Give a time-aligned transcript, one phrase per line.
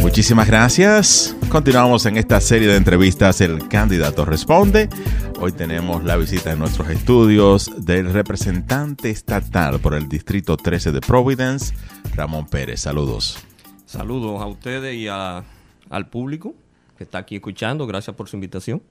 [0.00, 1.36] Muchísimas gracias.
[1.50, 4.88] Continuamos en esta serie de entrevistas El Candidato Responde.
[5.38, 11.00] Hoy tenemos la visita en nuestros estudios del representante estatal por el Distrito 13 de
[11.00, 11.74] Providence,
[12.14, 12.80] Ramón Pérez.
[12.80, 13.38] Saludos.
[13.84, 16.54] Saludos a ustedes y al público
[16.96, 17.86] que está aquí escuchando.
[17.86, 18.82] Gracias por su invitación.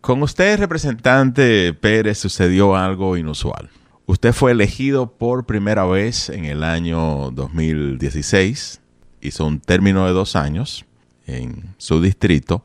[0.00, 3.68] Con usted, representante Pérez, sucedió algo inusual.
[4.10, 8.80] Usted fue elegido por primera vez en el año 2016
[9.20, 10.84] hizo un término de dos años
[11.28, 12.64] en su distrito,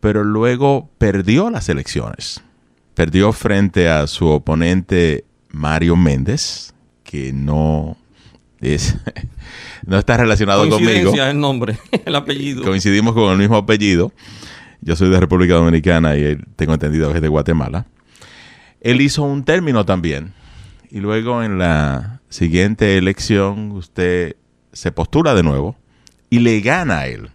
[0.00, 2.42] pero luego perdió las elecciones.
[2.94, 6.72] Perdió frente a su oponente Mario Méndez,
[7.04, 7.98] que no
[8.62, 8.96] es
[9.86, 11.12] no está relacionado conmigo.
[11.14, 12.62] el nombre, el apellido.
[12.62, 14.14] Coincidimos con el mismo apellido.
[14.80, 17.84] Yo soy de República Dominicana y tengo entendido que es de Guatemala.
[18.80, 20.39] Él hizo un término también.
[20.90, 24.36] Y luego en la siguiente elección usted
[24.72, 25.76] se postula de nuevo
[26.30, 27.30] y le gana a él.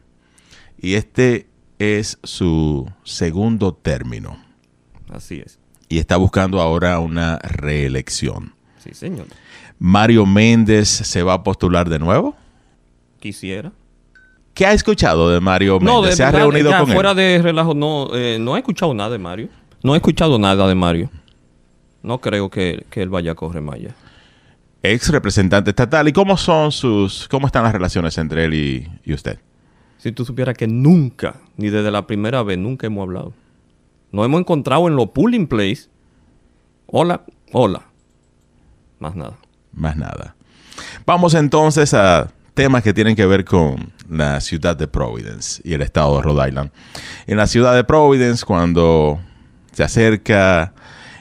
[0.77, 1.47] Y este
[1.79, 4.37] es su segundo término.
[5.09, 5.59] Así es.
[5.87, 8.53] Y está buscando ahora una reelección.
[8.83, 9.27] Sí, señor.
[9.79, 12.35] ¿Mario Méndez se va a postular de nuevo?
[13.19, 13.71] Quisiera.
[14.53, 16.09] ¿Qué ha escuchado de Mario Méndez?
[16.09, 19.17] No, ¿Se ha reunido con fuera de relajo, no, eh, no he escuchado nada de
[19.17, 19.49] Mario.
[19.83, 21.09] No he escuchado nada de Mario.
[22.05, 23.95] No creo que, él vaya a correr Maya
[24.83, 26.07] ex representante estatal.
[26.07, 29.39] ¿Y cómo son sus, cómo están las relaciones entre él y, usted?
[29.97, 33.33] Si tú supieras que nunca, ni desde la primera vez, nunca hemos hablado.
[34.11, 35.89] Nos hemos encontrado en los pooling place.
[36.85, 37.87] Hola, hola.
[38.99, 39.37] Más nada.
[39.73, 40.35] Más nada.
[41.07, 45.81] Vamos entonces a temas que tienen que ver con la ciudad de Providence y el
[45.81, 46.71] estado de Rhode Island.
[47.25, 49.19] En la ciudad de Providence, cuando
[49.71, 50.75] se acerca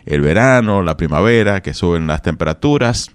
[0.06, 3.10] el verano, la primavera, que suben las temperaturas,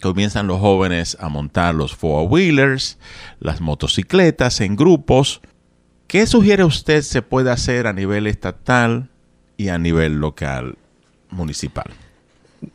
[0.00, 2.98] comienzan los jóvenes a montar los four-wheelers,
[3.40, 5.40] las motocicletas en grupos.
[6.06, 9.10] ¿Qué sugiere usted se puede hacer a nivel estatal
[9.56, 10.76] y a nivel local,
[11.30, 11.86] municipal?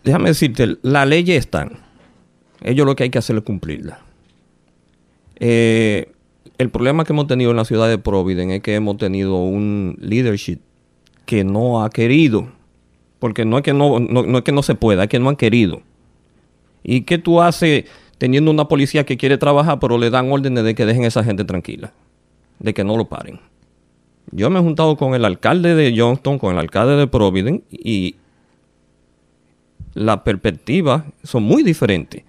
[0.03, 1.79] Déjame decirte, la ley están.
[2.61, 4.00] Ellos lo que hay que hacer es cumplirla.
[5.38, 6.11] Eh,
[6.57, 9.97] el problema que hemos tenido en la ciudad de Providence es que hemos tenido un
[10.00, 10.59] leadership
[11.25, 12.51] que no ha querido,
[13.21, 15.37] porque no es que no, no es que no se pueda, es que no han
[15.37, 15.81] querido
[16.83, 17.85] ¿Y qué tú haces
[18.17, 21.23] teniendo una policía que quiere trabajar, pero le dan órdenes de que dejen a esa
[21.23, 21.93] gente tranquila?
[22.59, 23.39] De que no lo paren.
[24.31, 28.15] Yo me he juntado con el alcalde de Johnston, con el alcalde de Providence, y
[29.93, 32.23] las perspectivas son muy diferentes.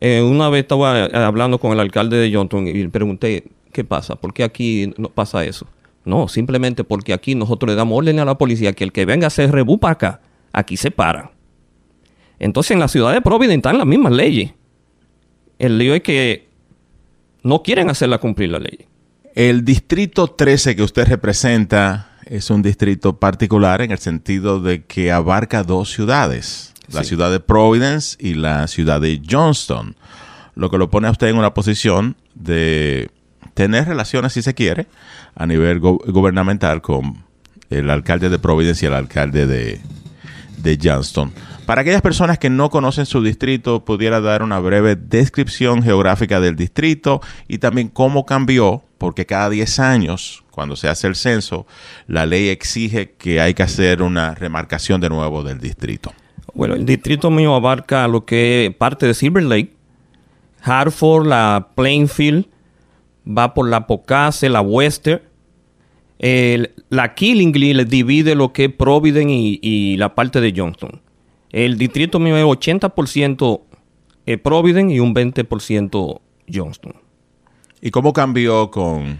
[0.00, 4.16] Eh, una vez estaba hablando con el alcalde de Johnston y le pregunté, ¿qué pasa?
[4.16, 5.66] ¿Por qué aquí no pasa eso?
[6.04, 9.26] No, simplemente porque aquí nosotros le damos órdenes a la policía que el que venga
[9.26, 10.20] a hacer rebú para acá,
[10.52, 11.32] aquí se para.
[12.38, 14.52] Entonces en la ciudad de Providence están las mismas leyes.
[15.58, 16.48] El lío es que
[17.42, 18.86] no quieren hacerla cumplir la ley.
[19.34, 25.12] El distrito 13 que usted representa es un distrito particular en el sentido de que
[25.12, 29.96] abarca dos ciudades, la ciudad de Providence y la ciudad de Johnston,
[30.54, 33.10] lo que lo pone a usted en una posición de
[33.52, 34.86] tener relaciones, si se quiere,
[35.34, 37.24] a nivel gubernamental con
[37.70, 39.80] el alcalde de Providence y el alcalde de,
[40.58, 41.32] de Johnston.
[41.66, 46.56] Para aquellas personas que no conocen su distrito, pudiera dar una breve descripción geográfica del
[46.56, 51.66] distrito y también cómo cambió, porque cada 10 años, cuando se hace el censo,
[52.06, 56.12] la ley exige que hay que hacer una remarcación de nuevo del distrito.
[56.52, 59.72] Bueno, el distrito mío abarca lo que parte de Silver Lake,
[60.62, 62.46] Hartford, la Plainfield,
[63.26, 65.22] va por la Pocase, la Western,
[66.88, 71.02] la Killingly divide lo que es Providence y, y la parte de Johnston.
[71.50, 73.60] El distrito mío es 80%
[74.26, 76.20] eh, Providence y un 20%
[76.52, 76.94] Johnston.
[77.80, 79.18] ¿Y cómo cambió con...?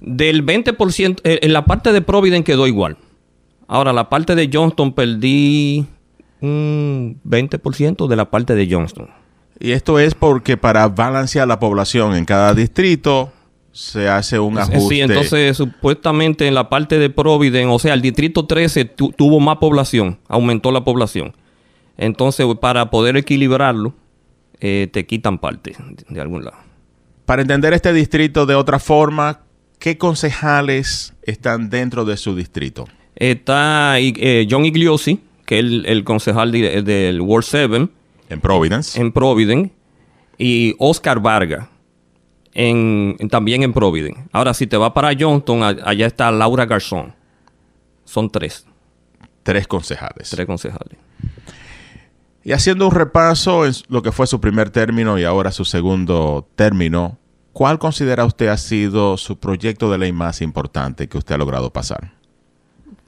[0.00, 2.98] Del 20%, eh, en la parte de Providence quedó igual.
[3.68, 5.86] Ahora, la parte de Johnston perdí
[6.40, 9.08] un 20% de la parte de Johnston.
[9.58, 13.32] Y esto es porque para balancear la población en cada distrito
[13.72, 14.80] se hace un ajuste.
[14.94, 19.56] Sí, entonces supuestamente en la parte de Providence, o sea, el distrito 13 tuvo más
[19.56, 21.34] población, aumentó la población.
[21.96, 23.94] Entonces, para poder equilibrarlo,
[24.60, 25.74] eh, te quitan parte
[26.08, 26.56] de, algún lado.
[27.26, 29.40] Para entender este distrito de otra forma,
[29.78, 32.86] ¿qué concejales están dentro de su distrito?
[33.16, 37.88] Está eh, John Igliosi, que es el, concejal del World 7.
[38.28, 39.00] En Providence.
[39.00, 39.70] En Providence.
[40.38, 41.68] Y Oscar Vargas,
[42.54, 44.24] en, también en Providence.
[44.32, 47.14] Ahora, si te vas para Johnston, allá está Laura Garzón.
[48.04, 48.66] Son tres.
[49.42, 50.30] Tres concejales.
[50.30, 50.98] Tres concejales.
[52.44, 56.48] Y haciendo un repaso en lo que fue su primer término y ahora su segundo
[56.56, 57.18] término,
[57.52, 61.72] ¿cuál considera usted ha sido su proyecto de ley más importante que usted ha logrado
[61.72, 62.12] pasar?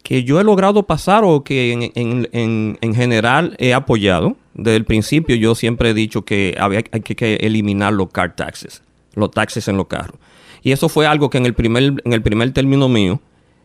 [0.04, 4.36] Que yo he logrado pasar o que en, en, en, en general he apoyado.
[4.52, 8.36] Desde el principio yo siempre he dicho que había, hay que, que eliminar los car
[8.36, 8.82] taxes,
[9.20, 10.18] los taxes en los carros.
[10.62, 13.20] Y eso fue algo que en el primer, en el primer término mío,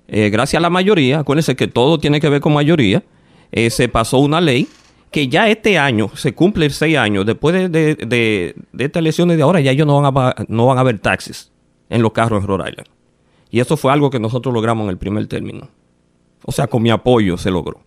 [0.08, 3.04] eh, gracias a la mayoría, acuérdense que todo tiene que ver con mayoría,
[3.52, 4.68] eh, se pasó una ley
[5.12, 9.44] que ya este año se cumple seis años, después de, de, de, estas elecciones de
[9.44, 11.52] ahora, ya ellos no van, a, no van a haber taxes
[11.90, 12.88] en los carros en Rhode Island.
[13.50, 15.70] Y eso fue algo que nosotros logramos en el primer término.
[16.44, 17.82] O sea, con mi apoyo se logró.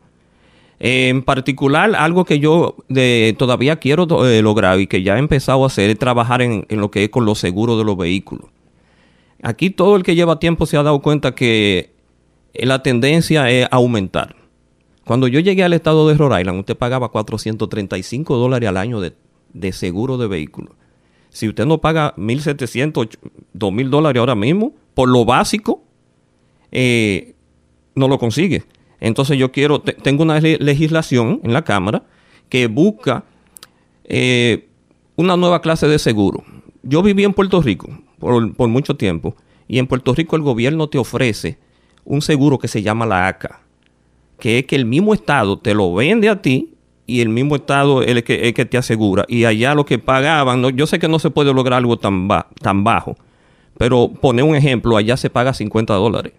[0.85, 5.21] Eh, en particular, algo que yo de, todavía quiero eh, lograr y que ya he
[5.21, 8.47] empezado a hacer es trabajar en, lo que es con los seguros de los vehículos.
[9.45, 11.93] Aquí todo el que lleva tiempo se ha dado cuenta que
[12.55, 14.35] la tendencia es aumentar.
[15.05, 19.13] Cuando yo llegué al estado de Rhode Island, usted pagaba 435 dólares al año de,
[19.53, 20.75] de seguro de vehículo.
[21.31, 23.19] Si usted no paga 1.700,
[23.55, 25.85] 2.000 dólares ahora mismo, por lo básico,
[26.73, 27.37] eh,
[27.95, 28.65] no lo consigue.
[29.03, 32.05] Entonces yo quiero, tengo una legislación en la Cámara
[32.49, 33.25] que busca
[34.05, 34.69] eh,
[35.17, 36.45] una nueva clase de seguro.
[36.85, 37.89] Yo viví en Puerto Rico
[38.21, 39.35] por, mucho tiempo
[39.67, 41.59] y en Puerto Rico el gobierno te ofrece
[42.05, 43.63] un seguro que se llama la ACA,
[44.39, 48.03] que es que el mismo Estado te lo vende a ti y el mismo Estado
[48.03, 49.25] es el que, te asegura.
[49.27, 52.29] Y allá lo que pagaban, yo sé que no se puede lograr algo tan,
[52.61, 53.17] tan bajo,
[53.77, 56.35] pero poner un ejemplo, allá se paga 50 dólares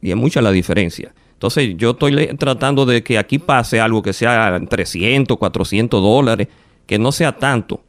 [0.00, 1.12] y es mucha la diferencia.
[1.36, 6.48] Entonces yo estoy tratando de que aquí pase algo que sea 300, 400 dólares,
[6.86, 7.82] que no sea tanto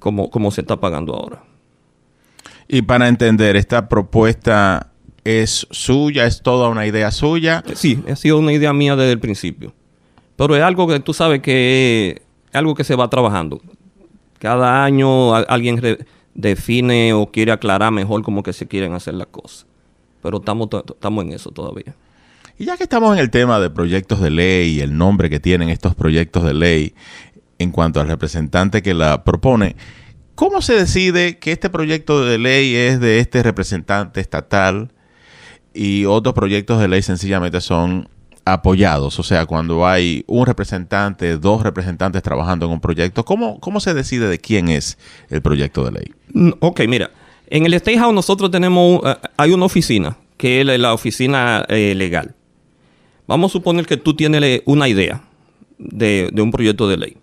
[0.00, 1.44] como, como se está pagando ahora.
[2.66, 4.90] Y para entender, esta propuesta
[5.22, 7.62] es suya, es toda una idea suya.
[7.74, 9.72] Sí, ha sido una idea mía desde el principio.
[10.34, 13.60] Pero es algo que tú sabes que es algo que se va trabajando.
[14.40, 15.80] Cada año alguien
[16.34, 19.66] define o quiere aclarar mejor cómo que se quieren hacer las cosas.
[20.20, 21.94] Pero estamos, estamos en eso todavía.
[22.58, 25.40] Y ya que estamos en el tema de proyectos de ley y el nombre que
[25.40, 26.94] tienen estos proyectos de ley
[27.58, 29.76] en cuanto al representante que la propone,
[30.34, 34.92] ¿cómo se decide que este proyecto de ley es de este representante estatal
[35.74, 38.08] y otros proyectos de ley sencillamente son
[38.44, 39.18] apoyados?
[39.18, 43.94] O sea, cuando hay un representante, dos representantes trabajando en un proyecto, ¿cómo, cómo se
[43.94, 44.98] decide de quién es
[45.30, 46.54] el proyecto de ley?
[46.60, 47.10] Ok, mira,
[47.48, 51.94] en el State House nosotros tenemos, uh, hay una oficina, que es la oficina eh,
[51.94, 52.34] legal.
[53.26, 55.22] Vamos a suponer que tú tienes una idea
[55.78, 57.16] de, un proyecto de ley.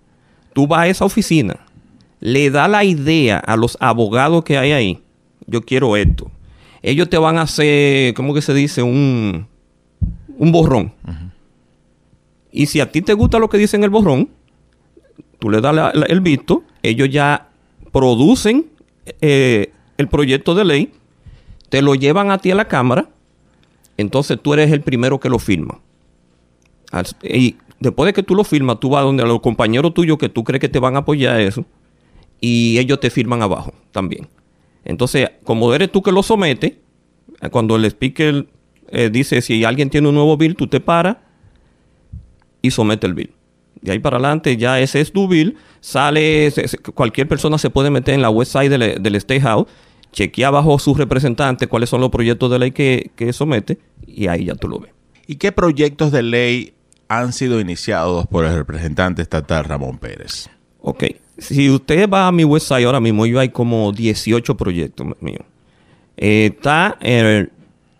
[0.54, 1.57] Tú vas a esa oficina,
[2.19, 5.00] le das la idea a los abogados que hay ahí.
[5.48, 6.31] Yo quiero esto.
[6.81, 8.81] Ellos te van a hacer, ¿cómo que se dice?
[8.81, 9.48] Un,
[10.38, 10.94] un borrón.
[12.52, 14.30] Y si a ti te gusta lo que dice en el borrón,
[15.40, 17.50] tú le das el visto, ellos ya
[17.92, 18.68] producen
[19.22, 20.92] eh, el proyecto de ley,
[21.69, 23.10] te lo llevan a ti a la Cámara,
[23.98, 25.80] entonces tú eres el primero que lo firma.
[27.24, 30.44] Y después de que tú lo firmas, tú vas donde los compañeros tuyos que tú
[30.44, 31.65] crees que te van a apoyar eso,
[32.41, 34.27] y ellos te firman abajo también.
[34.86, 36.74] Entonces, como eres tú que lo sometes,
[37.51, 38.47] cuando el speaker
[38.91, 41.18] eh, dice si alguien tiene un nuevo bill, tú te paras
[42.62, 43.31] y somete el bill.
[43.81, 46.51] De ahí para adelante ya ese es tu bill, sale,
[46.94, 49.68] cualquier persona se puede meter en la website del, del State House,
[50.12, 54.45] chequea bajo su representante cuáles son los proyectos de ley que, que somete y ahí
[54.45, 54.92] ya tú lo ves.
[55.28, 56.73] ¿Y qué proyectos de ley
[57.09, 60.49] han sido iniciados por el representante estatal Ramón Pérez?
[60.80, 61.04] Ok,
[61.37, 65.44] si usted va a mi website ahora mismo, yo hay como 18 proyectos míos.
[66.16, 67.51] Eh, está el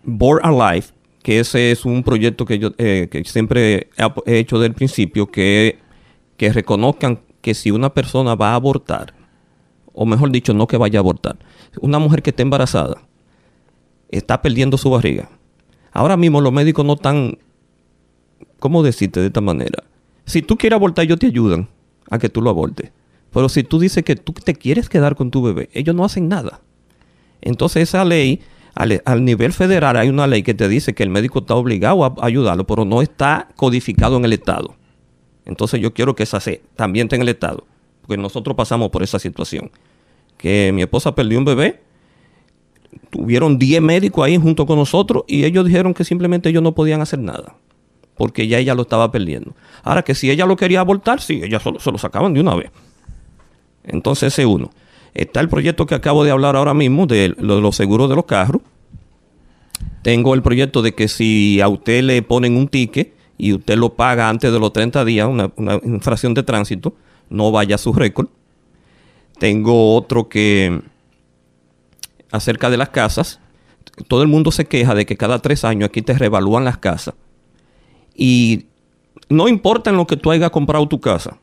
[0.04, 0.86] Board Alive,
[1.22, 3.90] que ese es un proyecto que yo eh, que siempre
[4.26, 5.78] he hecho del principio, que,
[6.36, 9.14] que reconozcan que si una persona va a abortar,
[9.92, 11.38] o mejor dicho, no que vaya a abortar,
[11.80, 13.02] una mujer que está embarazada,
[14.08, 15.28] está perdiendo su barriga.
[15.92, 17.38] Ahora mismo los médicos no están,
[18.58, 19.84] ¿cómo decirte de esta manera?
[20.24, 21.68] Si tú quieres abortar, ellos te ayudan
[22.08, 22.92] a que tú lo abortes.
[23.32, 26.28] Pero si tú dices que tú te quieres quedar con tu bebé, ellos no hacen
[26.28, 26.60] nada.
[27.40, 28.40] Entonces esa ley,
[28.74, 32.14] al, nivel federal hay una ley que te dice que el médico está obligado a
[32.20, 34.74] ayudarlo, pero no está codificado en el Estado.
[35.46, 37.64] Entonces yo quiero que esa se, también en el Estado,
[38.02, 39.70] porque nosotros pasamos por esa situación.
[40.36, 41.80] Que mi esposa perdió un bebé,
[43.10, 47.00] tuvieron 10 médicos ahí junto con nosotros y ellos dijeron que simplemente ellos no podían
[47.00, 47.56] hacer nada,
[48.20, 49.54] porque ya ella lo estaba perdiendo.
[49.82, 52.54] Ahora que si ella lo quería abortar, sí, ella solo, se lo sacaban de una
[52.54, 52.70] vez.
[53.82, 54.68] Entonces ese uno.
[55.14, 58.60] Está el proyecto que acabo de hablar ahora mismo de, los seguros de los carros.
[60.02, 63.94] Tengo el proyecto de que si a usted le ponen un ticket y usted lo
[63.94, 66.92] paga antes de los 30 días, una, una infracción de tránsito,
[67.30, 68.28] no vaya a su récord.
[69.38, 70.78] Tengo otro que
[72.30, 73.40] acerca de las casas.
[74.08, 77.14] Todo el mundo se queja de que cada tres años aquí te revalúan las casas.
[78.14, 78.66] Y
[79.28, 81.38] no importa en lo que tú hayas comprado tu casa.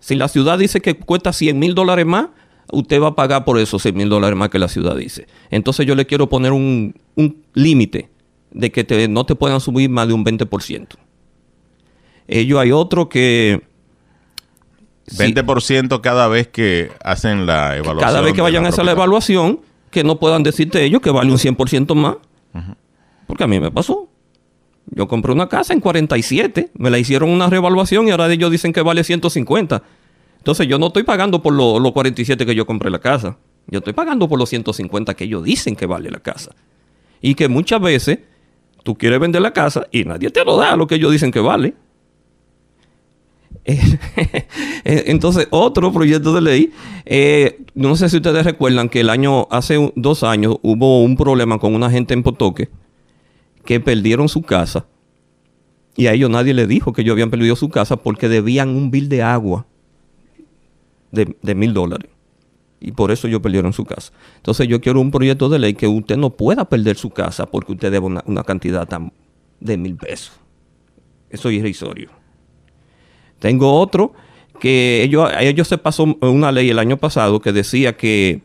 [0.00, 2.28] Si la ciudad dice que cuesta 100 mil dólares más,
[2.70, 5.26] usted va a pagar por esos 100 mil dólares más que la ciudad dice.
[5.50, 8.10] Entonces yo le quiero poner un, un límite
[8.50, 10.88] de que te, no te puedan subir más de un 20%.
[12.26, 13.62] Ellos hay otro que...
[15.06, 18.00] 20% cada vez que hacen la evaluación.
[18.00, 19.60] Cada vez que vayan a hacer la evaluación,
[19.90, 22.16] que no puedan decirte ellos que vale un 100% más.
[23.26, 24.07] Porque a mí me pasó.
[24.90, 28.72] Yo compré una casa en 47, me la hicieron una revaluación y ahora ellos dicen
[28.72, 29.82] que vale 150.
[30.38, 33.36] Entonces yo no estoy pagando por lo- los 47 que yo compré la casa.
[33.66, 36.52] Yo estoy pagando por los 150 que ellos dicen que vale la casa.
[37.20, 38.20] Y que muchas veces
[38.82, 41.40] tú quieres vender la casa y nadie te lo da lo que ellos dicen que
[41.40, 41.74] vale.
[43.64, 43.98] Eh,
[44.84, 46.72] Entonces, otro proyecto de ley,
[47.04, 51.58] eh, no sé si ustedes recuerdan que el año, hace dos años, hubo un problema
[51.58, 52.68] con una gente en Potoque
[53.68, 54.86] que perdieron su casa
[55.94, 58.90] y a ellos nadie le dijo que ellos habían perdido su casa porque debían un
[58.90, 59.66] bill de agua
[61.12, 62.10] de mil dólares.
[62.80, 64.10] Y por eso ellos perdieron su casa.
[64.36, 67.72] Entonces yo quiero un proyecto de ley que usted no pueda perder su casa porque
[67.72, 69.12] usted debe una, una cantidad tan
[69.60, 70.32] de mil pesos.
[71.28, 72.08] Eso es irrisorio.
[73.38, 74.14] Tengo otro
[74.60, 78.40] que ellos, a ellos se pasó una ley el año pasado que decía que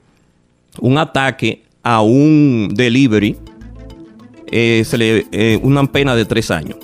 [0.81, 3.37] un ataque a un delivery
[4.55, 6.77] eh, se le eh, una pena de tres años.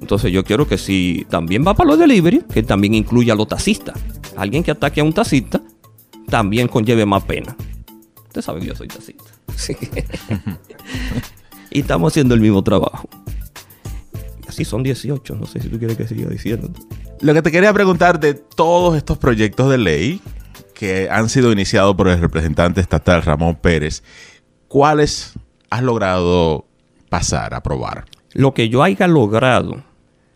[0.00, 3.48] Entonces yo quiero que si también va para los delivery, que también incluya a los
[3.48, 3.98] taxistas.
[4.36, 5.60] Alguien que ataque a un taxista
[6.28, 7.56] también conlleve más pena.
[8.28, 9.24] Usted sabe que yo soy taxista.
[9.56, 9.76] Sí.
[11.72, 13.08] y estamos haciendo el mismo trabajo.
[14.46, 16.70] Así son 18, no sé si tú quieres que siga diciendo.
[17.20, 20.20] Lo que te quería preguntar de todos estos proyectos de ley
[20.72, 24.04] que han sido iniciados por el representante estatal Ramón Pérez,
[24.68, 25.32] ¿cuáles
[25.68, 26.65] has logrado
[27.08, 28.04] pasar, aprobar?
[28.32, 29.82] Lo que yo haya logrado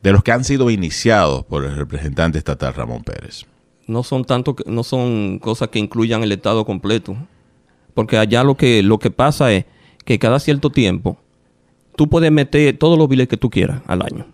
[0.02, 3.44] De los que han sido iniciados por el representante estatal Ramón Pérez.
[3.86, 7.16] no son tanto que- no son cosas que incluyan el estado completo
[7.92, 9.64] porque allá lo que lo que pasa es
[10.04, 11.18] que cada cierto tiempo
[11.96, 14.26] tú puedes meter todos los biles que tú quieras al año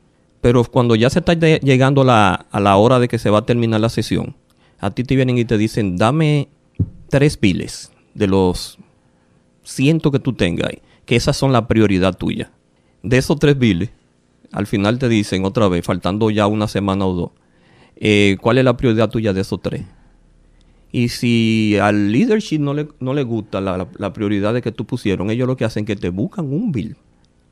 [0.43, 3.39] pero cuando ya se está llegando a la, a la hora de que se va
[3.39, 4.37] a terminar la sesión
[4.79, 6.49] a ti te vienen y te dicen dame
[7.09, 8.79] tres biles de los
[9.65, 12.53] cientos que tú tengas ahí, que esas son la prioridad tuya
[13.03, 13.91] de esos tres biles
[14.53, 17.31] al final te dicen otra vez faltando ya una semana o dos
[17.97, 19.85] eh, cuál es la prioridad tuya de esos tres.
[20.93, 24.87] Y si al leadership no le, no le gusta la, la, prioridad de que tú
[24.87, 26.97] pusieron, ellos lo que hacen es que te buscan un bill,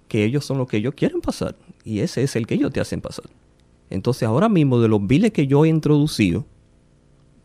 [0.09, 1.57] que ellos son los que ellos quieren pasar.
[1.85, 3.27] Y ese es el que ellos te hacen pasar.
[3.91, 6.47] Entonces ahora mismo de los billes que yo he introducido,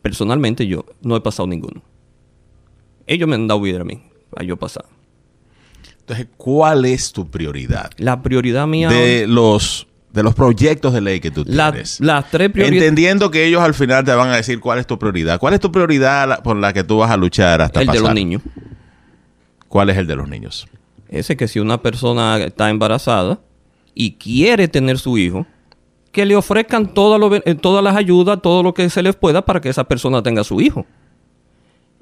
[0.00, 1.82] personalmente yo no he pasado ninguno.
[3.06, 4.84] Ellos me han dado bill a mí, para yo pasar.
[6.10, 7.88] Entonces, ¿cuál es tu prioridad?
[7.98, 8.88] La prioridad mía...
[8.88, 12.00] De los, de los proyectos de ley que tú la- tienes.
[12.00, 12.82] las tres prioridades...
[12.82, 15.38] Entendiendo que ellos al final te van a decir cuál es tu prioridad.
[15.38, 18.02] ¿Cuál es tu prioridad por la que tú vas a luchar hasta El de pasar?
[18.06, 18.42] los niños.
[19.68, 20.66] ¿Cuál es el de los niños?
[21.08, 23.38] Ese que si una persona está embarazada
[23.94, 25.46] y quiere tener su hijo,
[26.10, 29.60] que le ofrezcan todas, eh, todas las ayudas, todo lo que se les pueda para
[29.60, 30.86] que esa persona tenga su hijo.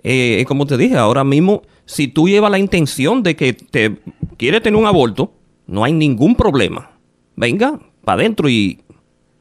[0.02, 3.98] Eh, como te dije, ahora mismo, si tú llevas la intención de que te
[4.36, 5.32] quiere tener un aborto,
[5.66, 6.90] no hay ningún problema.
[7.36, 8.80] Venga, para adentro y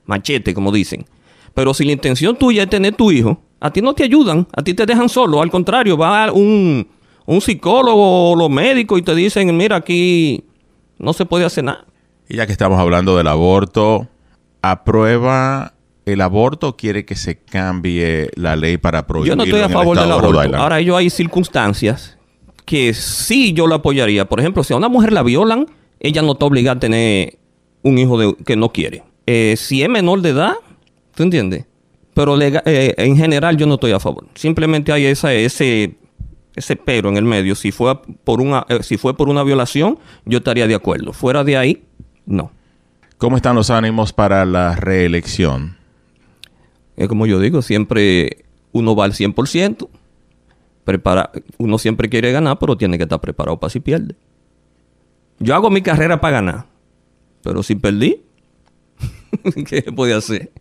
[0.06, 1.06] machete, como dicen.
[1.54, 4.64] Pero si la intención tuya es tener tu hijo, a ti no te ayudan, a
[4.64, 5.42] ti te dejan solo.
[5.42, 6.88] Al contrario, va un,
[7.26, 10.44] un psicólogo o los médicos y te dicen, mira, aquí
[11.00, 11.86] no se puede hacer nada.
[12.30, 14.08] Y ya que estamos hablando del aborto,
[14.62, 15.74] ¿aprueba
[16.08, 19.98] el aborto quiere que se cambie la ley para prohibirlo Yo no estoy a favor
[19.98, 20.56] del de aborto.
[20.58, 22.18] Ahora, ellos hay circunstancias
[22.66, 24.28] que sí yo lo apoyaría.
[24.28, 25.68] Por ejemplo, si a una mujer la violan,
[26.00, 27.38] ella no está obligada a tener
[27.84, 29.04] un hijo de- que no quiere.
[29.26, 30.54] Eh, si es menor de edad,
[31.14, 31.66] ¿tú entiendes?
[32.14, 34.26] Pero eh, en general yo no estoy a favor.
[34.36, 35.96] Simplemente hay esa, ese,
[36.56, 37.54] ese pero en el medio.
[37.56, 41.14] Si fue, por una, eh, si fue por una violación, yo estaría de acuerdo.
[41.14, 41.84] Fuera de ahí,
[42.26, 42.52] no.
[43.18, 45.77] ¿Cómo están los ánimos para la reelección?
[46.98, 49.88] Es como yo digo, siempre uno va al 100%.
[50.84, 54.16] Prepara, uno siempre quiere ganar, pero tiene que estar preparado para si pierde.
[55.40, 56.66] Yo hago mi carrera para ganar.
[57.44, 58.22] Pero si perdí,
[59.68, 60.52] ¿qué puede hacer?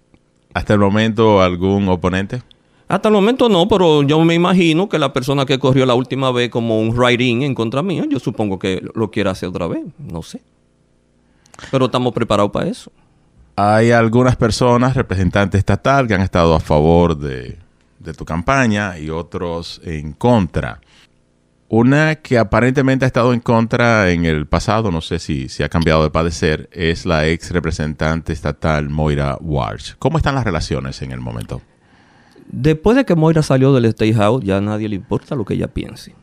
[0.52, 2.42] ¿Hasta el momento algún oponente?
[2.88, 6.30] Hasta el momento no, pero yo me imagino que la persona que corrió la última
[6.30, 9.84] vez como un writing en contra mía, yo supongo que lo quiera hacer otra vez.
[9.98, 10.40] No sé.
[11.70, 12.92] Pero estamos preparados para eso.
[13.58, 17.56] Hay algunas personas, representantes estatal, que han estado a favor de,
[18.14, 20.80] tu campaña y otros en contra.
[21.68, 25.70] Una que aparentemente ha estado en contra en el pasado, no sé si, si ha
[25.70, 29.94] cambiado de padecer, es la ex representante estatal Moira Walsh.
[29.98, 31.62] ¿Cómo están las relaciones en el momento?
[32.48, 35.54] Después de que Moira salió del State House, ya a nadie le importa lo que
[35.54, 36.14] ella piense.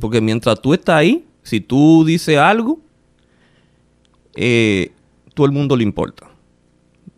[0.00, 2.80] Porque mientras tú estás ahí, si tú dices algo,
[4.34, 4.92] eh,
[5.34, 6.26] todo el mundo le importa.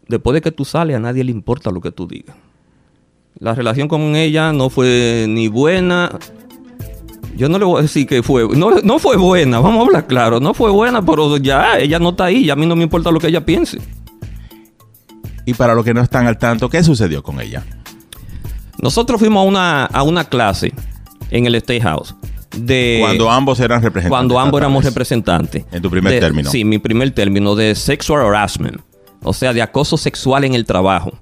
[0.09, 2.37] Después de que tú sales, a nadie le importa lo que tú digas.
[3.39, 6.19] La relación con ella no fue ni buena.
[7.37, 8.47] Yo no le voy a decir que fue.
[8.57, 10.39] No, no fue buena, vamos a hablar claro.
[10.41, 12.45] No fue buena, pero ya ella no está ahí.
[12.45, 13.79] Y a mí no me importa lo que ella piense.
[15.47, 17.65] Y para los que no están al tanto, ¿qué sucedió con ella?
[18.81, 20.73] Nosotros fuimos a una, a una clase
[21.31, 22.15] en el State House.
[22.57, 24.11] De, cuando ambos eran representantes.
[24.11, 25.65] Cuando ambos éramos representantes.
[25.73, 26.51] En tu primer De- término.
[26.51, 28.81] Sí, mi primer término de sexual harassment.
[29.23, 31.13] O sea, de acoso sexual en el trabajo.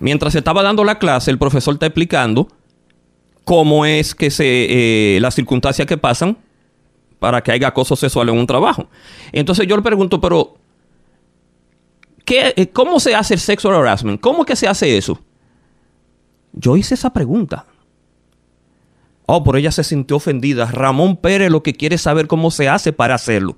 [0.00, 2.48] Mientras estaba dando la clase, el profesor está explicando
[3.44, 4.44] cómo es que se.
[5.16, 6.36] eh, las circunstancias que pasan
[7.18, 8.88] para que haya acoso sexual en un trabajo.
[9.30, 10.56] Entonces yo le pregunto, pero.
[12.24, 14.20] ¿qué, eh, ¿Cómo se hace el sexual harassment?
[14.20, 15.20] ¿Cómo que se hace eso?
[16.52, 17.66] Yo hice esa pregunta.
[19.26, 20.66] Oh, por ella se sintió ofendida.
[20.66, 23.56] Ramón Pérez lo que quiere es saber cómo se hace para hacerlo.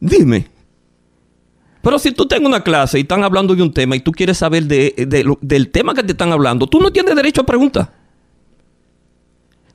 [0.00, 0.48] Dime.
[1.82, 4.38] Pero si tú tengo una clase y están hablando de un tema y tú quieres
[4.38, 7.46] saber de- de lo- del tema que te están hablando, tú no tienes derecho a
[7.46, 7.92] preguntar.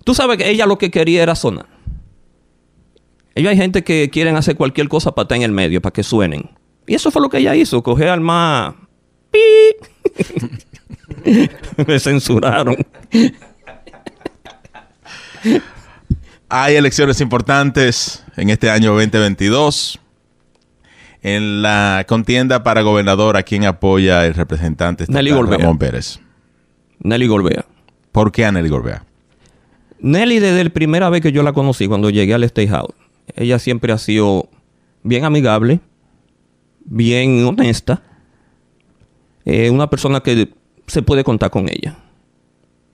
[0.04, 1.66] Tú sabes que ella lo que quería era sonar.
[3.36, 6.02] Ellos hay gente que quieren hacer cualquier cosa para estar en el medio, para que
[6.04, 6.50] suenen.
[6.88, 8.74] Y eso fue lo que ella hizo, coger al más...
[11.88, 12.78] Me censuraron.
[16.50, 20.00] Hay elecciones importantes en este año 2022.
[21.22, 25.42] En la contienda para gobernador, ¿a quién apoya el representante estatal Nelly.
[25.42, 26.20] Ramón Pérez?
[27.00, 27.66] Nelly Golbea.
[28.12, 29.04] ¿Por qué a Nelly Gorbea?
[30.00, 32.94] Nelly, desde la primera vez que yo la conocí, cuando llegué al State House,
[33.36, 34.48] ella siempre ha sido
[35.04, 35.80] bien amigable,
[36.86, 38.02] bien honesta,
[39.46, 40.50] eh, una persona que
[40.88, 41.98] se puede contar con ella.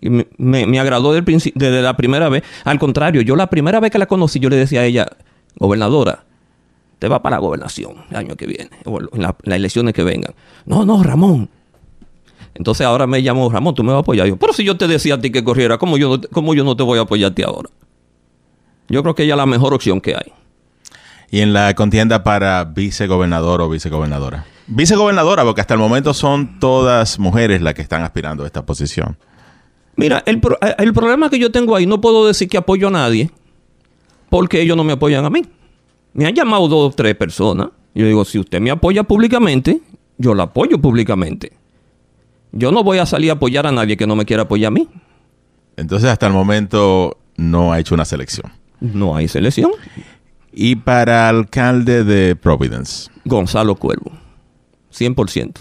[0.01, 2.43] Y me, me- me agradó desde la primera vez.
[2.65, 5.07] Al contrario, yo la primera vez que la conocí, yo le decía a ella,
[5.55, 6.25] gobernadora,
[6.99, 10.03] te va para la gobernación el año que viene, o en la- las elecciones que
[10.03, 10.33] vengan.
[10.65, 11.49] No, no, Ramón.
[12.55, 14.27] Entonces ahora me llamó Ramón, tú me vas a apoyar.
[14.27, 16.75] Yo, pero si yo te decía a ti que corriera, ¿cómo yo, no yo no
[16.75, 17.69] te voy a apoyarte ahora?
[18.89, 20.31] Yo creo que ella es la mejor opción que hay.
[21.31, 24.45] Y en la contienda para vicegobernador o vicegobernadora.
[24.67, 29.17] Vicegobernadora, porque hasta el momento son todas mujeres las que están aspirando a esta posición.
[29.95, 32.87] Mira, el, pro- eh, el problema que yo tengo ahí, no puedo decir que apoyo
[32.87, 33.29] a nadie
[34.29, 35.41] porque ellos no me apoyan a mí.
[36.13, 37.69] Me han llamado dos o tres personas.
[37.93, 39.81] Yo digo, si usted me apoya públicamente,
[40.17, 41.51] yo la apoyo públicamente.
[42.51, 44.71] Yo no voy a salir a apoyar a nadie que no me quiera apoyar a
[44.71, 44.87] mí.
[45.75, 48.51] Entonces, hasta el momento no ha hecho una selección.
[48.79, 49.71] No hay selección.
[50.51, 53.09] Y para alcalde de Providence.
[53.25, 54.11] Gonzalo Cuervo.
[54.93, 55.53] 100%.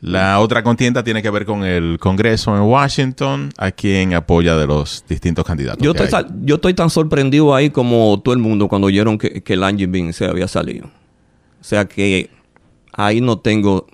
[0.00, 4.64] La otra contienda tiene que ver con el Congreso en Washington, a quien apoya de
[4.66, 5.82] los distintos candidatos.
[5.82, 9.54] Yo estoy, yo estoy tan sorprendido ahí como todo el mundo cuando oyeron que, que
[9.54, 10.86] el Angie Bean se había salido.
[11.60, 12.30] O sea que
[12.92, 13.86] ahí no tengo...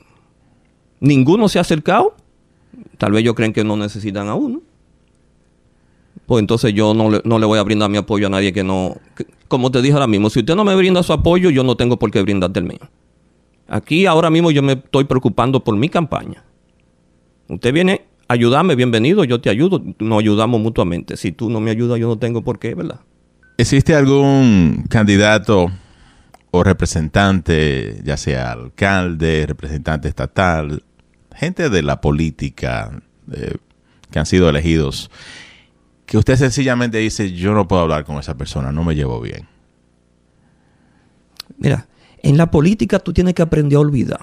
[1.00, 2.14] Ninguno se ha acercado.
[2.98, 4.60] Tal vez ellos creen que no necesitan a uno.
[6.26, 8.62] Pues entonces yo no le, no le voy a brindar mi apoyo a nadie que
[8.62, 8.96] no...
[9.16, 11.76] que- como te dije ahora mismo, si usted no me brinda su apoyo, yo no
[11.76, 12.80] tengo por qué brindarte el mío.
[13.68, 16.44] Aquí ahora mismo yo me estoy preocupando por mi campaña.
[17.48, 21.16] Usted viene a ayudarme, bienvenido, yo te ayudo, nos ayudamos mutuamente.
[21.16, 23.00] Si tú no me ayudas, yo no tengo por qué, ¿verdad?
[23.56, 25.70] ¿Existe algún candidato
[26.50, 30.84] o representante, ya sea alcalde, representante estatal,
[31.34, 33.56] gente de la política eh,
[34.10, 35.10] que han sido elegidos,
[36.06, 39.48] que usted sencillamente dice, yo no puedo hablar con esa persona, no me llevo bien?
[41.58, 41.86] Mira,
[42.24, 44.20] en la política tú tienes que aprender a olvidar.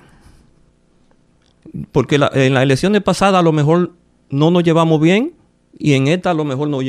[1.91, 3.91] Porque en las elecciones pasadas a lo mejor
[4.29, 5.33] no nos llevamos bien
[5.77, 6.81] y en esta a lo mejor no,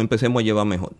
[0.00, 0.92] empecemos a llevar mejor.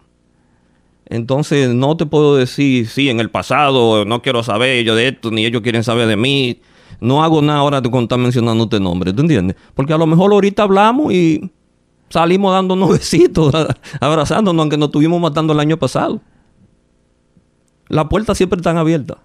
[1.07, 5.33] Entonces no te puedo decir, sí, en el pasado no quiero saber yo de esto,
[5.33, 6.61] ni ellos quieren saber de mí.
[7.01, 9.57] No hago nada ahora de contar mencionándote nombre, ¿tú entiendes?
[9.75, 11.51] Porque a lo mejor ahorita hablamos y
[12.09, 13.53] salimos dándonos besitos,
[14.01, 16.21] abrazándonos, aunque nos estuvimos matando el año pasado.
[17.89, 19.19] Las puertas siempre están abiertas.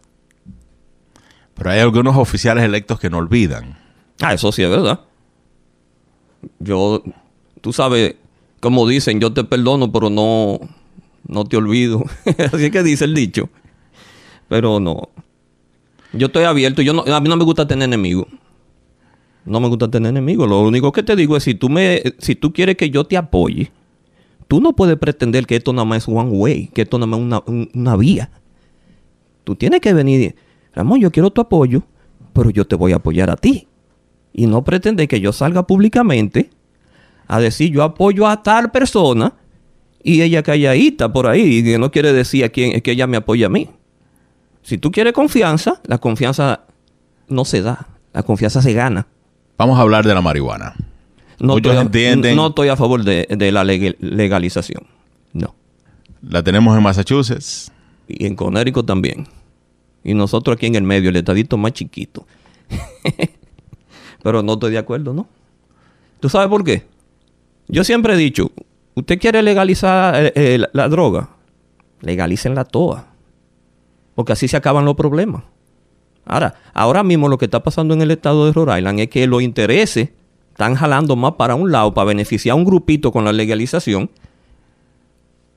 [1.55, 3.77] Pero hay algunos oficiales electos que no olvidan.
[4.21, 4.99] Ah, eso sí es verdad.
[6.59, 7.03] Yo,
[7.61, 8.15] tú sabes,
[8.59, 10.59] como dicen, yo te perdono, pero no,
[11.27, 12.03] no te olvido.
[12.53, 13.49] Así es que dice el dicho.
[14.47, 15.09] Pero no.
[16.13, 16.81] Yo estoy abierto.
[16.81, 18.27] Yo no, a mí no me gusta tener enemigos.
[19.45, 20.49] No me gusta tener enemigos.
[20.49, 23.15] Lo único que te digo es si tú me, si tú quieres que yo te
[23.17, 23.71] apoye,
[24.47, 27.19] tú no puedes pretender que esto nada más es one way, que esto nada más
[27.19, 28.29] es una, un- una vía.
[29.43, 30.35] Tú tienes que venir,
[30.75, 31.83] Ramón, yo quiero tu apoyo,
[32.33, 33.67] pero yo te voy a apoyar a ti.
[34.33, 36.49] Y no pretender que yo salga públicamente
[37.27, 39.33] a decir yo apoyo a tal persona
[40.03, 43.17] y ella calladita por ahí y que no quiere decir a quién que ella me
[43.17, 43.69] apoya a mí.
[44.61, 46.61] Si tú quieres confianza, la confianza
[47.29, 49.07] no se da, la confianza se gana.
[49.57, 50.75] Vamos a hablar de la marihuana.
[51.39, 54.83] No, Muchos estoy a, entienden- no estoy a favor de, de la legal- legalización.
[55.33, 55.55] No.
[56.21, 57.71] La tenemos en Massachusetts.
[58.07, 59.27] Y en Connecticut también.
[60.05, 62.27] Y nosotros aquí en el medio, el estadito más chiquito.
[64.23, 65.27] Pero no estoy de acuerdo, ¿no?
[66.19, 66.85] ¿Tú sabes por qué?
[67.67, 68.51] Yo siempre he dicho,
[68.93, 71.29] usted quiere legalizar eh, eh, la, la droga,
[72.01, 73.07] legalícenla toda.
[74.13, 75.43] Porque así se acaban los problemas.
[76.23, 79.25] Ahora, ahora mismo lo que está pasando en el estado de Rhode Island es que
[79.25, 80.09] los intereses
[80.51, 84.11] están jalando más para un lado para beneficiar a un grupito con la legalización,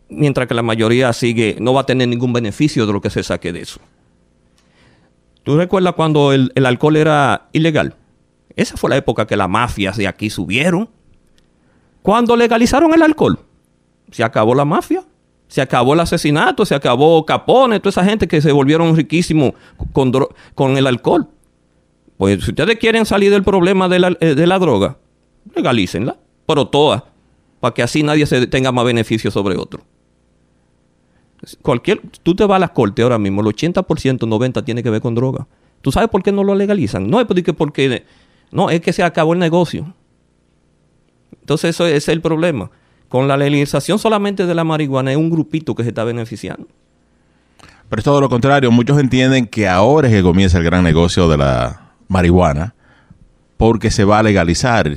[0.08, 3.22] mientras que la mayoría sigue, no va a tener ningún beneficio de lo que se
[3.22, 3.78] saque de eso.
[5.48, 7.94] ¿Tú recuerdas cuando el, el alcohol era ilegal?
[8.54, 10.90] Esa fue la época que las mafias de aquí subieron.
[12.02, 13.38] Cuando legalizaron el alcohol,
[14.10, 15.04] se acabó la mafia,
[15.46, 19.54] se acabó el asesinato, se acabó Capone, toda esa gente que se volvieron riquísimos
[19.94, 20.12] con,
[20.54, 21.28] con el alcohol.
[22.18, 24.98] Pues si ustedes quieren salir del problema de la, eh, de la droga,
[25.54, 27.04] legalícenla, pero todas,
[27.58, 29.82] para que así nadie se tenga más beneficio sobre otro.
[31.62, 33.84] Cualquier, tú te vas a las cortes ahora mismo, el 80%,
[34.18, 35.46] 90% tiene que ver con droga.
[35.80, 37.08] ¿Tú sabes por qué no lo legalizan?
[37.08, 38.04] No es porque, porque
[38.50, 39.94] no, es que se acabó el negocio.
[41.40, 42.70] Entonces eso es el problema.
[43.08, 46.66] Con la legalización solamente de la marihuana es un grupito que se está beneficiando.
[47.88, 48.70] Pero es todo lo contrario.
[48.70, 52.74] Muchos entienden que ahora es que comienza el gran negocio de la marihuana
[53.56, 54.90] porque se va a legalizar.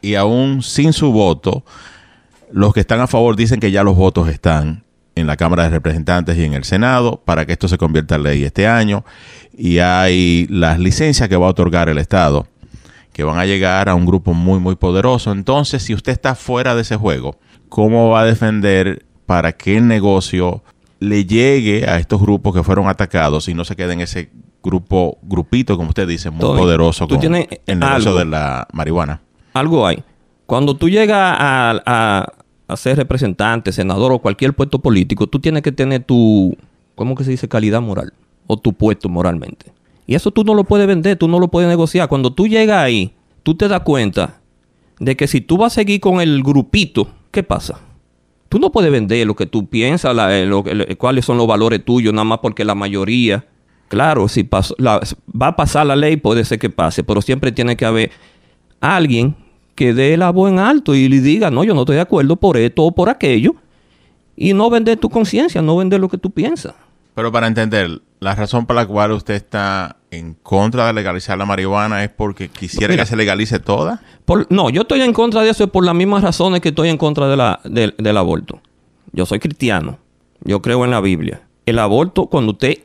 [0.00, 1.64] Y aún sin su voto,
[2.50, 4.84] los que están a favor dicen que ya los votos están
[5.20, 8.22] en la Cámara de Representantes y en el Senado para que esto se convierta en
[8.24, 9.04] ley este año.
[9.56, 12.46] Y hay las licencias que va a otorgar el Estado
[13.12, 15.32] que van a llegar a un grupo muy, muy poderoso.
[15.32, 17.36] Entonces, si usted está fuera de ese juego,
[17.68, 20.62] ¿cómo va a defender para que el negocio
[21.00, 24.30] le llegue a estos grupos que fueron atacados y no se quede en ese
[24.62, 28.18] grupo, grupito, como usted dice, muy poderoso tú con tienes el negocio algo.
[28.20, 29.20] de la marihuana?
[29.54, 30.02] Algo hay.
[30.46, 32.32] Cuando tú llegas a, a-
[32.72, 36.56] a ser representante, senador o cualquier puesto político, tú tienes que tener tu,
[36.94, 37.48] ¿cómo que se dice?
[37.48, 38.12] Calidad moral.
[38.46, 39.72] O tu puesto moralmente.
[40.06, 42.08] Y eso tú no lo puedes vender, tú no lo puedes negociar.
[42.08, 43.12] Cuando tú llegas ahí,
[43.44, 44.40] tú te das cuenta
[44.98, 47.80] de que si tú vas a seguir con el grupito, ¿qué pasa?
[48.48, 51.46] Tú no puedes vender lo que tú piensas, la- eh, lo le- cuáles son los
[51.46, 53.46] valores tuyos, nada más porque la mayoría,
[53.86, 55.00] claro, si pasó- la-
[55.40, 58.10] va a pasar la ley, puede ser que pase, pero siempre tiene que haber
[58.80, 59.36] alguien
[59.74, 62.36] que dé la voz en alto y le diga, no, yo no estoy de acuerdo
[62.36, 63.54] por esto o por aquello,
[64.36, 66.74] y no vender tu conciencia, no vender lo que tú piensas.
[67.14, 71.44] Pero para entender, la razón por la cual usted está en contra de legalizar la
[71.44, 73.02] marihuana es porque quisiera Mira.
[73.04, 74.00] que se legalice toda.
[74.24, 76.96] Por- no, yo estoy en contra de eso por las mismas razones que estoy en
[76.96, 78.60] contra de la, del- del aborto.
[79.12, 79.98] Yo soy cristiano.
[80.44, 81.42] Yo creo en la Biblia.
[81.66, 82.78] El aborto, cuando usted,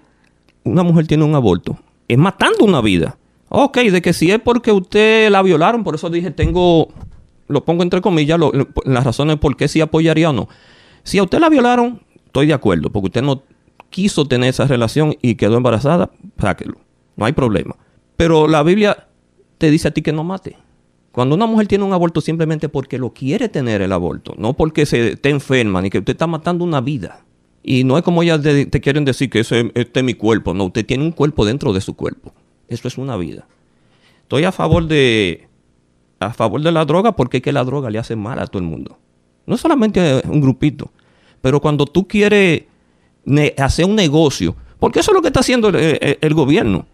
[0.63, 3.15] una mujer tiene un aborto, es matando una vida.
[3.49, 6.89] Ok, de que si es porque usted la violaron, por eso dije, tengo,
[7.47, 8.51] lo pongo entre comillas, lo-
[8.86, 10.49] las razones por qué sí apoyaría o no.
[11.03, 13.43] Si a usted la violaron, estoy de acuerdo, porque usted no
[13.89, 16.77] quiso tener esa relación y quedó embarazada, sáquelo.
[17.15, 17.75] No hay problema.
[18.17, 19.08] Pero la Biblia
[19.58, 20.58] te dice a ti que no mate.
[21.12, 24.86] Cuando una mujer tiene un aborto simplemente porque lo quiere tener el aborto, no porque
[24.86, 27.23] se esté enferma ni que usted está matando una vida.
[27.63, 30.53] Y no es como ellas te quieren decir que ese, este es mi cuerpo.
[30.53, 32.34] No, usted tiene un cuerpo dentro de su cuerpo.
[32.67, 33.47] Eso es una vida.
[34.23, 35.47] Estoy a favor de
[36.19, 38.62] a favor de la droga porque es que la droga le hace mal a todo
[38.62, 38.97] el mundo.
[39.45, 40.91] No solamente a un grupito,
[41.41, 42.63] pero cuando tú quieres
[43.58, 46.86] hacer un negocio, porque eso es lo que está haciendo el, el- el gobierno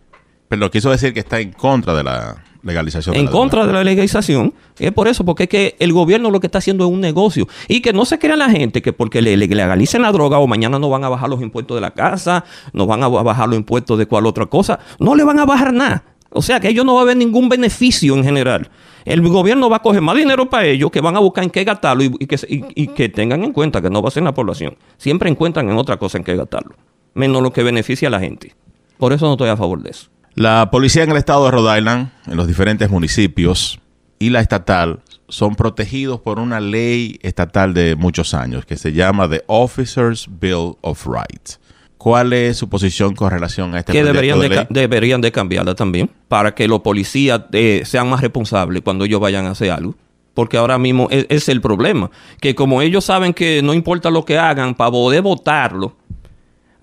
[0.50, 3.16] Pero quiso decir que está en contra de la legalización.
[3.16, 4.54] en contra de la legalización.
[4.78, 7.48] Es por eso, porque es que el gobierno lo que está haciendo es un negocio.
[7.68, 10.48] Y que no se crea la gente que porque le, le legalicen la droga o
[10.48, 13.58] mañana no van a bajar los impuestos de la casa, no van a bajar los
[13.58, 16.04] impuestos de cual otra cosa, no le van a bajar nada.
[16.34, 18.70] O sea que ellos no va a haber ningún beneficio en general.
[19.04, 21.64] El gobierno va a coger más dinero para ellos que van a buscar en qué
[21.64, 24.34] gastarlo y, y que, y que tengan en cuenta que no va a ser la
[24.34, 24.78] población.
[24.98, 26.76] Siempre encuentran en otra cosa en qué gastarlo.
[27.14, 28.56] Menos lo que beneficia a la gente.
[28.98, 30.10] Por eso no estoy a favor de eso.
[30.36, 33.80] La policía en el estado de Rhode Island, en los diferentes municipios
[34.20, 39.30] y la estatal son protegidos por una ley estatal de muchos años que se llama
[39.30, 41.60] The Officers Bill of Rights.
[41.98, 44.58] ¿Cuál es su posición con relación a este que deberían de de, ley?
[44.60, 49.20] ca- deberían de cambiarla también para que los policías eh, sean más responsables cuando ellos
[49.20, 49.96] vayan a hacer algo.
[50.34, 52.10] Porque ahora mismo es, es el problema.
[52.40, 55.96] Que como ellos saben que no importa lo que hagan, para poder votarlo,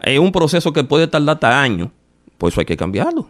[0.03, 1.89] es un proceso que puede tardar hasta años.
[2.37, 3.29] Pues eso hay que cambiarlo.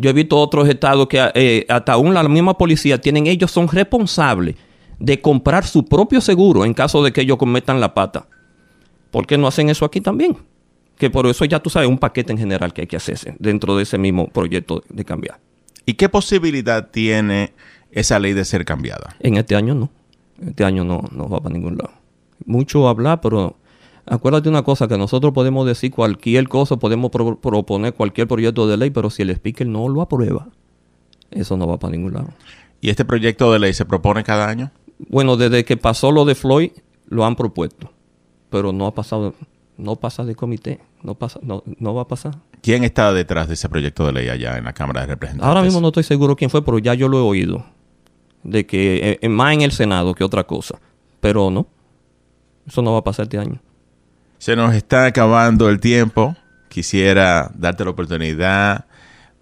[0.00, 3.68] Yo he visto otros estados que eh, hasta aún la misma policía tienen, ellos son
[3.68, 4.56] responsables
[4.98, 8.26] de comprar su propio seguro en caso de que ellos cometan la pata.
[9.10, 10.38] ¿Por qué no hacen eso aquí también?
[10.96, 13.76] Que por eso ya tú sabes un paquete en general que hay que hacerse dentro
[13.76, 15.38] de ese mismo proyecto de cambiar.
[15.84, 17.52] ¿Y qué posibilidad tiene
[17.90, 19.16] esa ley de ser cambiada?
[19.20, 19.90] En este año no.
[20.42, 21.92] Este año no, no va para ningún lado.
[22.46, 23.58] Mucho hablar, pero
[24.06, 28.76] acuérdate una cosa, que nosotros podemos decir cualquier cosa, podemos pro- proponer cualquier proyecto de
[28.76, 30.48] ley, pero si el speaker no lo aprueba,
[31.30, 32.28] eso no va para ningún lado.
[32.80, 34.70] ¿Y este proyecto de ley se propone cada año?
[35.08, 36.70] Bueno, desde que pasó lo de Floyd,
[37.08, 37.90] lo han propuesto,
[38.50, 39.34] pero no ha pasado,
[39.76, 42.38] no pasa de comité, no pasa, no, no va a pasar.
[42.62, 45.48] ¿Quién está detrás de ese proyecto de ley allá en la Cámara de Representantes?
[45.48, 47.64] Ahora mismo no estoy seguro quién fue, pero ya yo lo he oído.
[48.42, 50.78] De que eh, más en el Senado que otra cosa.
[51.20, 51.66] Pero no.
[52.66, 53.60] Eso no va a pasar este año.
[54.40, 56.34] Se nos está acabando el tiempo.
[56.70, 58.86] Quisiera darte la oportunidad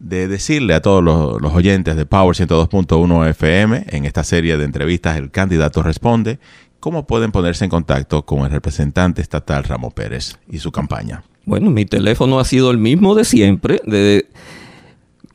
[0.01, 5.17] de decirle a todos los, oyentes de Power 102.1 FM en esta serie de entrevistas
[5.17, 6.41] El candidato responde
[6.81, 11.23] cómo pueden ponerse en contacto con el representante estatal Ramón Pérez y su campaña.
[11.45, 14.27] Bueno, mi teléfono ha sido el mismo de siempre, de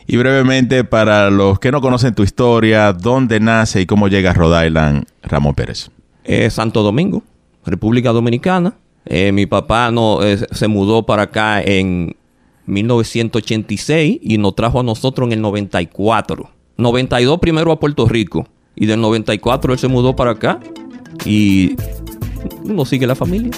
[0.07, 4.33] Y brevemente, para los que no conocen tu historia, dónde nace y cómo llega a
[4.33, 5.91] Rhode Island Ramón Pérez.
[6.23, 7.23] Eh, Santo Domingo,
[7.65, 8.73] República Dominicana.
[9.05, 12.15] Eh, mi papá no, eh, se mudó para acá en
[12.65, 16.49] 1986 y nos trajo a nosotros en el 94.
[16.77, 20.59] 92 primero a Puerto Rico y del 94 él se mudó para acá
[21.25, 21.75] y
[22.63, 23.51] nos sigue la familia.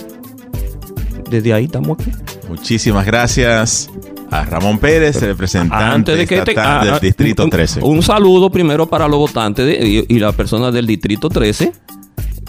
[1.29, 2.11] Desde ahí estamos aquí.
[2.49, 3.89] Muchísimas gracias
[4.29, 7.81] a Ramón Pérez, representante Antes de que te- estatal ah, del ah, Distrito un- 13.
[7.83, 11.71] Un, saludo primero para los votantes de- y, y las personas del Distrito 13.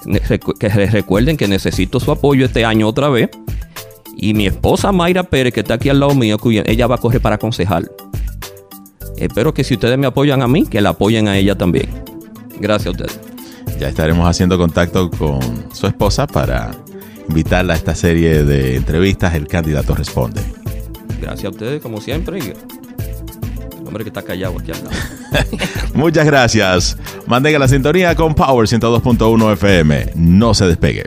[0.07, 3.31] Ne- recu- Que re- recuerden que necesito su apoyo este año otra vez.
[4.17, 7.21] Y mi esposa Mayra Pérez, que está aquí al lado mío, ella va a correr
[7.21, 7.91] para concejal.
[9.17, 11.89] Espero que si ustedes me apoyan a mí, que la apoyen a ella también.
[12.59, 13.21] Gracias a ustedes.
[13.79, 15.41] Ya estaremos haciendo contacto con
[15.73, 16.73] su esposa para
[17.29, 19.35] invitarla a esta serie de entrevistas.
[19.35, 20.43] El candidato responde.
[21.21, 22.39] Gracias a ustedes, como siempre.
[22.39, 22.55] el
[23.87, 24.97] hombre que está callado aquí al lado.
[25.95, 26.97] Muchas gracias.
[27.27, 30.13] Mantenga la sintonía con Power 102.1 FM.
[30.17, 31.05] No se despegue.